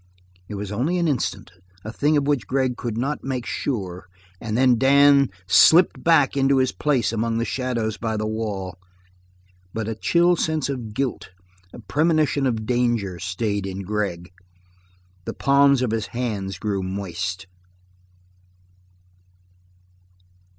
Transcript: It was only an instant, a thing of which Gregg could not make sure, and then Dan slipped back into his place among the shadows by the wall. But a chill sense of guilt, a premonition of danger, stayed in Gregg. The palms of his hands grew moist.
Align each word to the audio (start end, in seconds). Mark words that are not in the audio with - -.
It 0.49 0.55
was 0.55 0.71
only 0.71 0.97
an 0.97 1.07
instant, 1.07 1.51
a 1.85 1.93
thing 1.93 2.17
of 2.17 2.25
which 2.25 2.47
Gregg 2.47 2.75
could 2.75 2.97
not 2.97 3.23
make 3.23 3.45
sure, 3.45 4.07
and 4.41 4.57
then 4.57 4.79
Dan 4.79 5.29
slipped 5.45 6.03
back 6.03 6.35
into 6.35 6.57
his 6.57 6.71
place 6.71 7.13
among 7.13 7.37
the 7.37 7.45
shadows 7.45 7.97
by 7.97 8.17
the 8.17 8.25
wall. 8.25 8.79
But 9.75 9.87
a 9.87 9.93
chill 9.93 10.35
sense 10.35 10.69
of 10.69 10.95
guilt, 10.95 11.29
a 11.71 11.77
premonition 11.81 12.47
of 12.47 12.65
danger, 12.65 13.19
stayed 13.19 13.67
in 13.67 13.83
Gregg. 13.83 14.31
The 15.25 15.35
palms 15.35 15.83
of 15.83 15.91
his 15.91 16.07
hands 16.07 16.57
grew 16.57 16.81
moist. 16.81 17.45